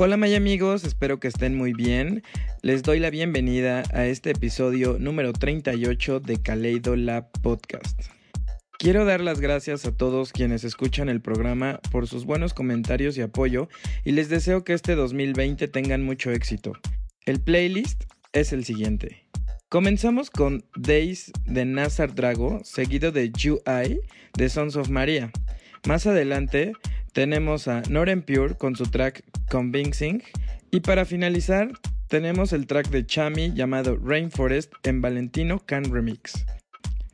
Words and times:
Hola 0.00 0.16
Maya 0.16 0.36
amigos, 0.36 0.84
espero 0.84 1.18
que 1.18 1.26
estén 1.26 1.56
muy 1.56 1.72
bien. 1.72 2.22
Les 2.62 2.84
doy 2.84 3.00
la 3.00 3.10
bienvenida 3.10 3.82
a 3.92 4.06
este 4.06 4.30
episodio 4.30 4.96
número 5.00 5.32
38 5.32 6.20
de 6.20 6.40
Kaleido 6.40 6.94
Lab 6.94 7.28
Podcast. 7.42 8.02
Quiero 8.78 9.04
dar 9.04 9.20
las 9.20 9.40
gracias 9.40 9.86
a 9.86 9.96
todos 9.96 10.32
quienes 10.32 10.62
escuchan 10.62 11.08
el 11.08 11.20
programa 11.20 11.80
por 11.90 12.06
sus 12.06 12.26
buenos 12.26 12.54
comentarios 12.54 13.18
y 13.18 13.22
apoyo 13.22 13.68
y 14.04 14.12
les 14.12 14.28
deseo 14.28 14.62
que 14.62 14.72
este 14.72 14.94
2020 14.94 15.66
tengan 15.66 16.04
mucho 16.04 16.30
éxito. 16.30 16.74
El 17.26 17.40
playlist 17.40 18.04
es 18.32 18.52
el 18.52 18.64
siguiente. 18.64 19.26
Comenzamos 19.68 20.30
con 20.30 20.64
Days 20.76 21.32
de 21.44 21.64
Nazar 21.64 22.14
Drago, 22.14 22.60
seguido 22.62 23.10
de 23.10 23.32
You 23.32 23.60
I 23.66 23.98
de 24.34 24.48
Sons 24.48 24.76
of 24.76 24.90
Maria. 24.90 25.32
Más 25.88 26.06
adelante 26.06 26.72
tenemos 27.12 27.68
a 27.68 27.82
Noren 27.88 28.22
Pure 28.22 28.54
con 28.56 28.76
su 28.76 28.84
track 28.84 29.24
Convincing. 29.50 30.22
Y 30.70 30.80
para 30.80 31.04
finalizar, 31.04 31.72
tenemos 32.08 32.52
el 32.52 32.66
track 32.66 32.88
de 32.90 33.06
Chami 33.06 33.52
llamado 33.54 33.96
Rainforest 33.96 34.72
en 34.82 35.00
Valentino 35.00 35.60
Can 35.64 35.92
Remix. 35.92 36.44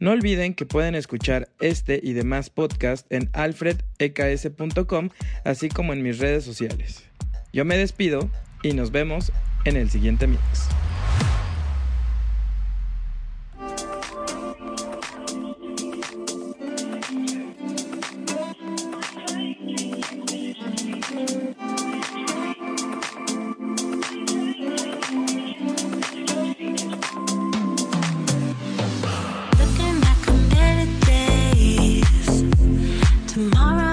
No 0.01 0.11
olviden 0.11 0.55
que 0.55 0.67
pueden 0.67 0.95
escuchar 0.95 1.49
este 1.61 2.01
y 2.03 2.13
demás 2.13 2.51
podcasts 2.51 3.07
en 3.11 3.31
alfredeks.com, 3.33 5.11
así 5.45 5.69
como 5.69 5.93
en 5.93 6.03
mis 6.03 6.19
redes 6.19 6.45
sociales. 6.45 7.05
Yo 7.53 7.65
me 7.65 7.77
despido 7.77 8.29
y 8.63 8.73
nos 8.73 8.91
vemos 8.91 9.33
en 9.65 9.77
el 9.77 9.91
siguiente 9.91 10.27
mix. 10.27 10.69
tomorrow. 33.35 33.84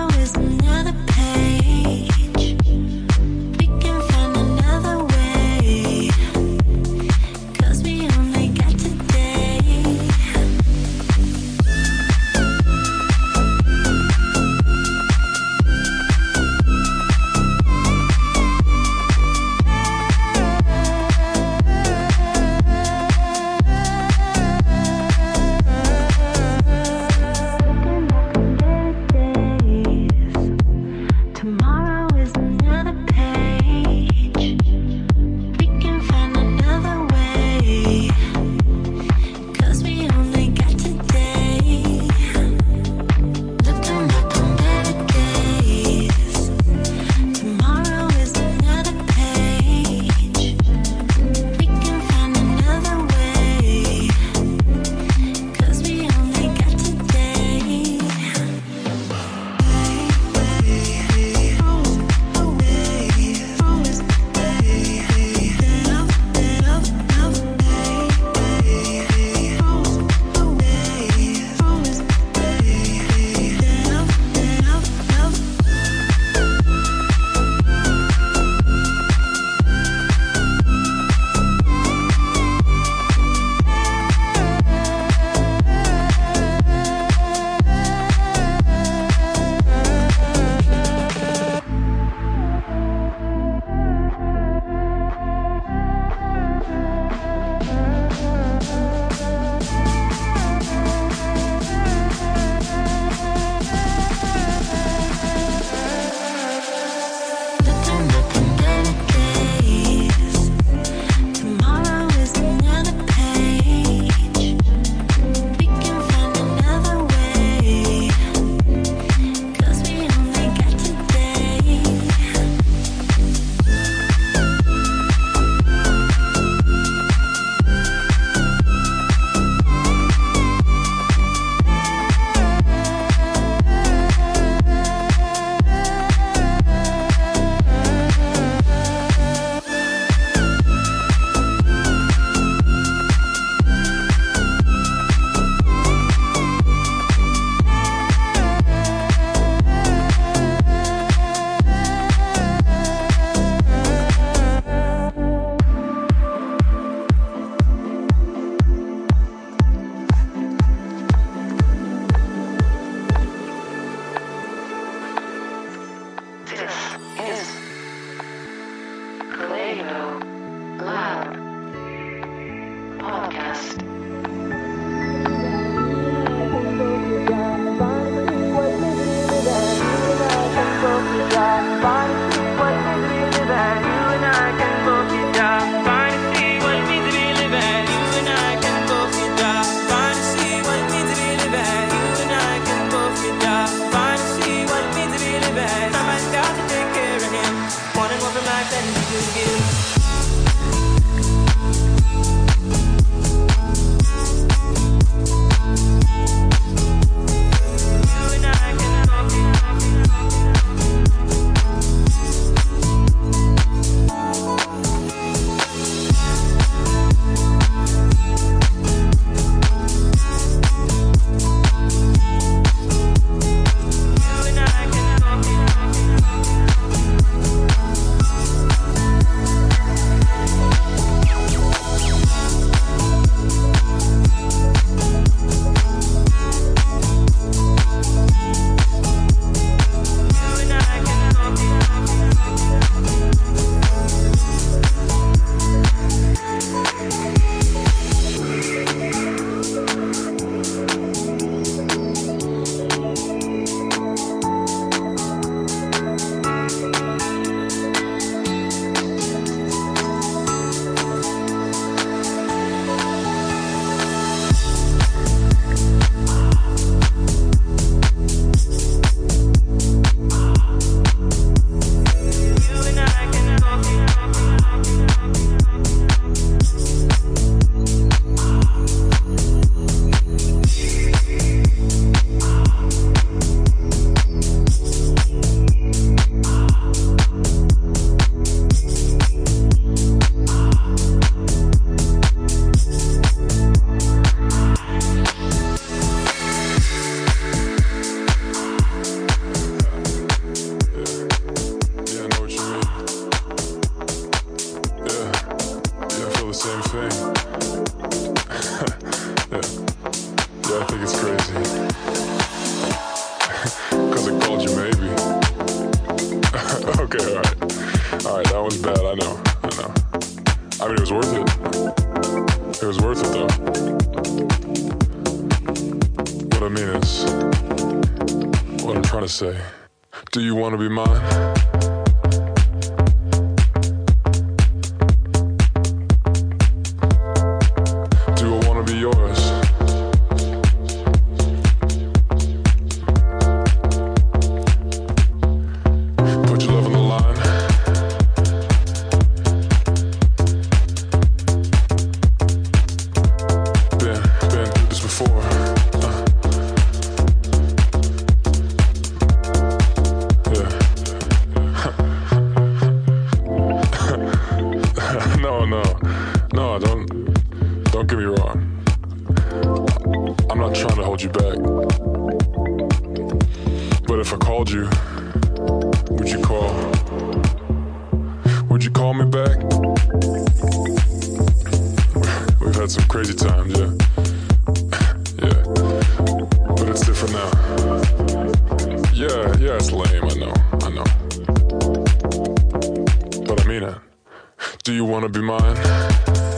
Do 394.83 394.93
you 394.93 395.05
wanna 395.05 395.29
be 395.29 395.41
mine? 395.41 396.50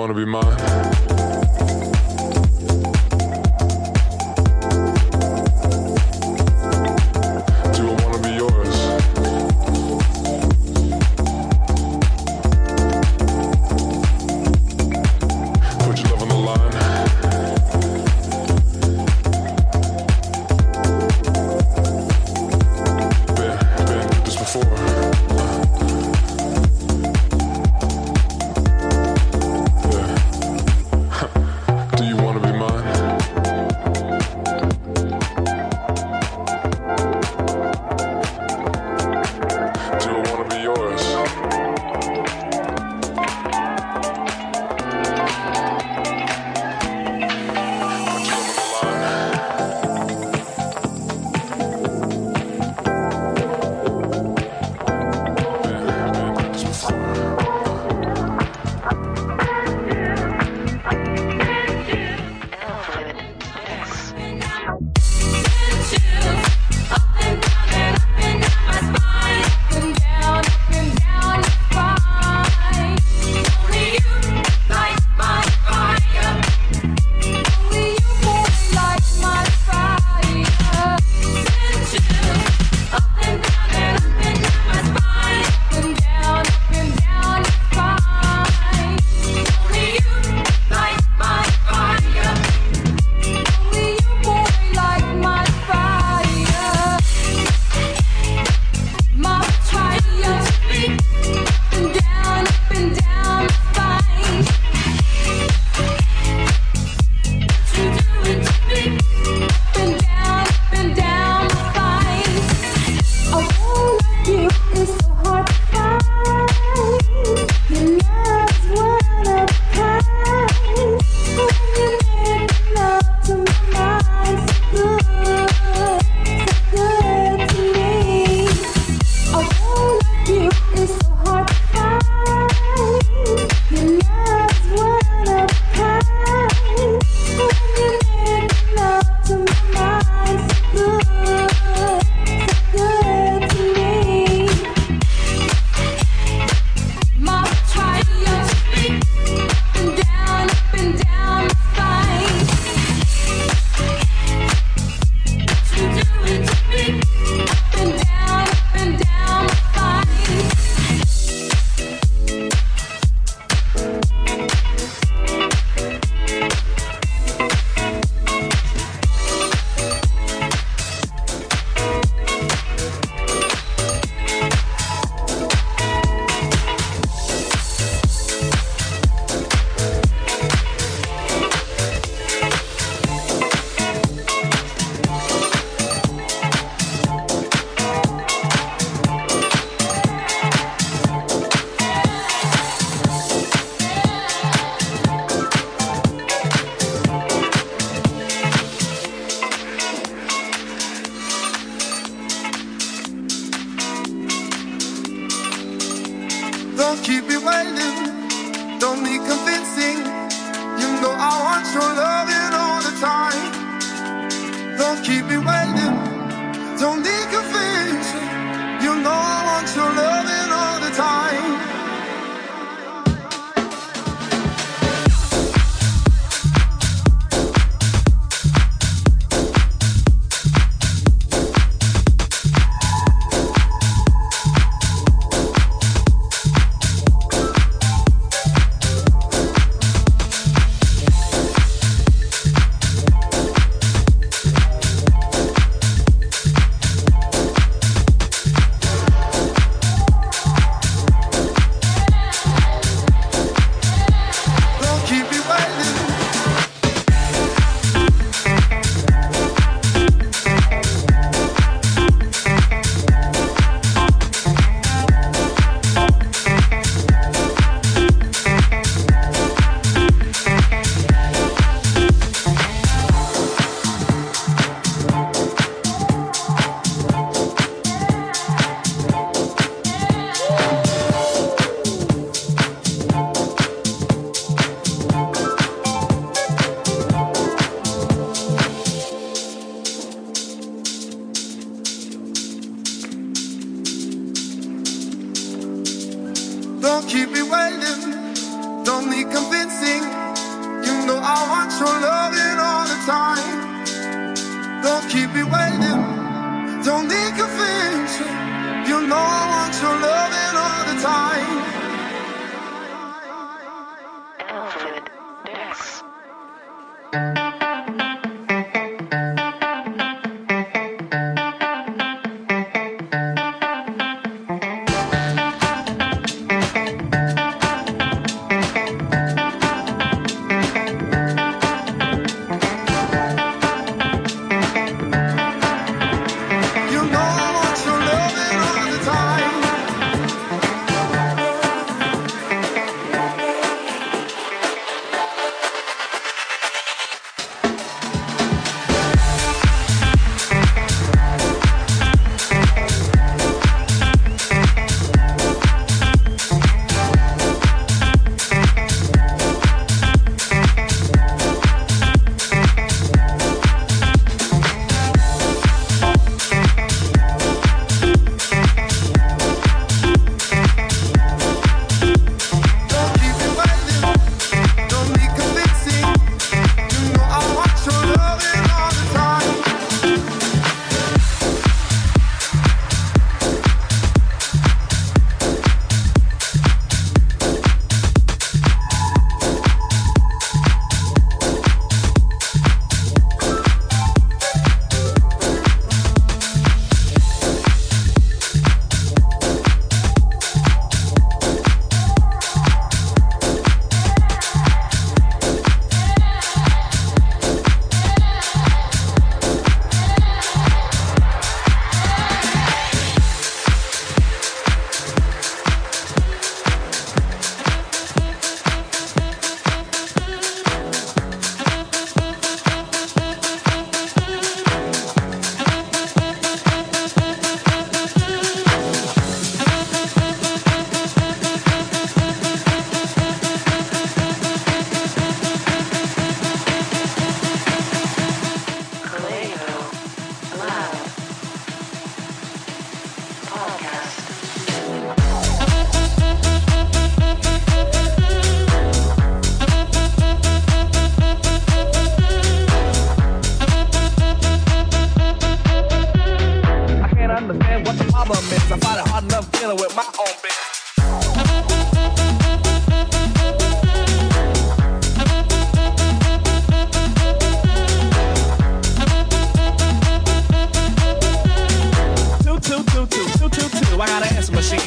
wanna 0.00 0.14
be 0.14 0.24
mine. 0.24 0.89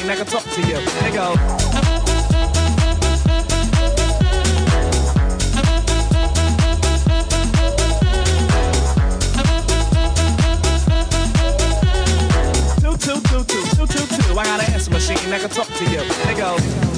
I 0.06 0.16
can 0.16 0.26
talk 0.26 0.44
to 0.44 0.60
you. 0.60 0.74
Go. 1.14 1.34
two, 12.80 12.96
two, 12.98 13.20
two, 13.22 13.44
two, 13.44 13.86
two, 13.86 13.86
two, 13.86 14.06
two. 14.06 14.38
I 14.38 14.44
got 14.44 14.60
an 14.60 14.74
answer 14.74 14.90
machine 14.90 15.16
that 15.30 15.40
can 15.40 15.50
talk 15.50 15.68
to 15.68 15.84
you. 15.84 16.02
They 16.26 16.34
go. 16.34 16.93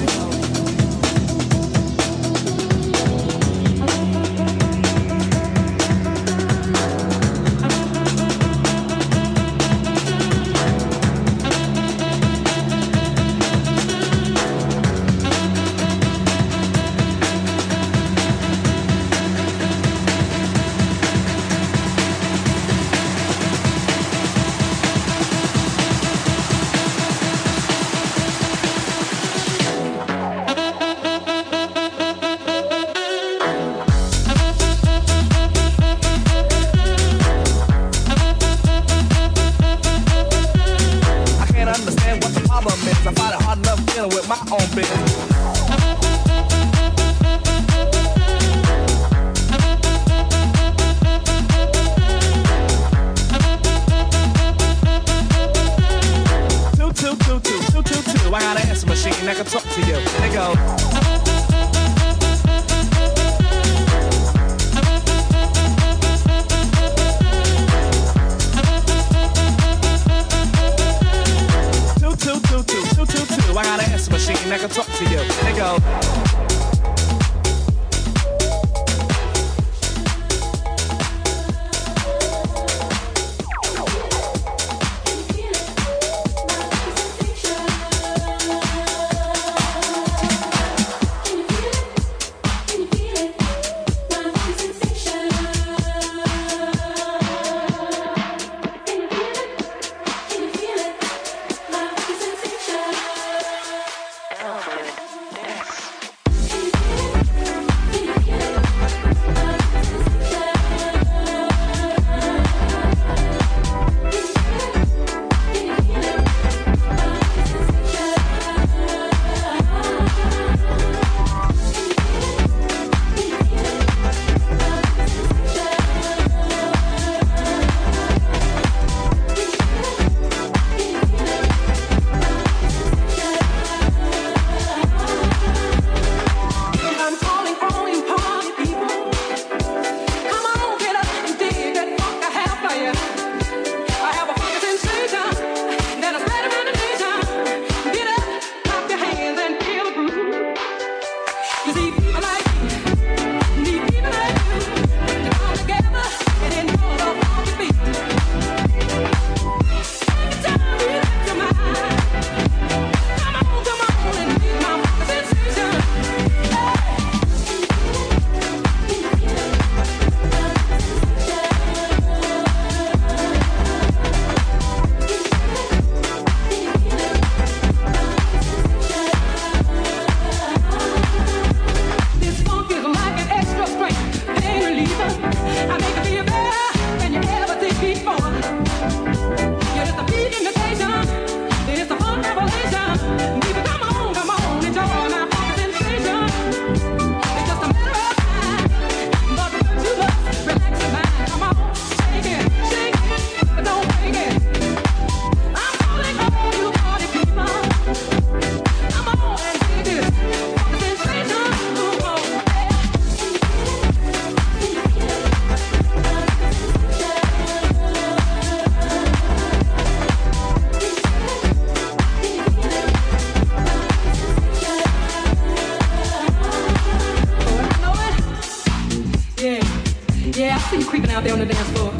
see 230.70 230.78
you 230.78 230.86
creeping 230.86 231.10
out 231.10 231.22
there 231.22 231.32
on 231.32 231.38
the 231.38 231.46
dance 231.46 231.70
floor. 231.70 231.92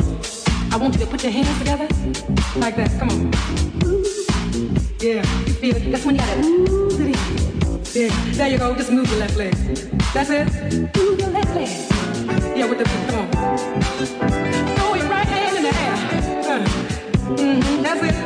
I 0.73 0.77
want 0.77 0.95
you 0.95 1.01
to 1.01 1.07
put 1.07 1.23
your 1.23 1.33
hands 1.33 1.59
together 1.59 1.89
like 2.57 2.77
that. 2.77 2.91
Come 2.99 3.11
on. 3.11 3.33
Yeah, 4.99 5.23
you 5.47 5.53
feel 5.55 5.77
it. 5.77 5.91
That's 5.93 6.05
when 6.05 6.17
you 6.17 6.21
gotta 6.21 6.41
ooze 6.41 7.01
it. 7.01 7.17
Yeah, 7.95 8.33
there 8.33 8.49
you 8.49 8.59
go. 8.59 8.75
Just 8.75 8.91
move 8.91 9.09
your 9.09 9.21
left 9.21 9.37
leg. 9.37 9.55
That's 10.13 10.31
it. 10.31 10.97
Move 10.97 11.21
your 11.21 11.31
left 11.31 11.55
leg. 11.55 11.69
Yeah, 12.57 12.67
with 12.69 12.79
the 12.79 12.85
beat. 12.85 13.09
Come 13.09 13.19
on. 13.21 13.31
Throw 14.77 14.95
your 14.95 15.09
right 15.09 15.29
hand 15.29 15.57
in 15.59 15.63
the 15.63 15.75
air. 15.75 15.95
Uh, 16.51 16.65
mm-hmm. 17.37 17.83
That's 17.83 18.03
it. 18.03 18.26